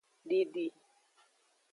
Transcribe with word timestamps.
Didi. 0.29 0.65